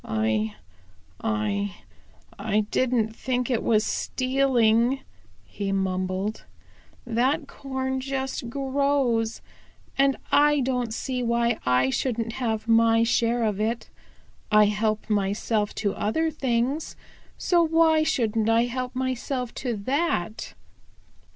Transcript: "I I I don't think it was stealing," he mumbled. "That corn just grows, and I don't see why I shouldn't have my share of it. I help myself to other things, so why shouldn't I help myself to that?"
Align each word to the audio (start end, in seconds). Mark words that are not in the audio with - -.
"I 0.03 0.55
I 1.23 1.75
I 2.39 2.61
don't 2.71 3.15
think 3.15 3.51
it 3.51 3.61
was 3.61 3.85
stealing," 3.85 5.01
he 5.45 5.71
mumbled. 5.71 6.43
"That 7.05 7.47
corn 7.47 7.99
just 7.99 8.49
grows, 8.49 9.43
and 9.99 10.17
I 10.31 10.61
don't 10.61 10.91
see 10.91 11.21
why 11.21 11.59
I 11.67 11.91
shouldn't 11.91 12.33
have 12.33 12.67
my 12.67 13.03
share 13.03 13.43
of 13.43 13.59
it. 13.61 13.91
I 14.51 14.65
help 14.65 15.07
myself 15.07 15.75
to 15.75 15.93
other 15.93 16.31
things, 16.31 16.95
so 17.37 17.61
why 17.61 18.01
shouldn't 18.01 18.49
I 18.49 18.63
help 18.63 18.95
myself 18.95 19.53
to 19.61 19.75
that?" 19.77 20.55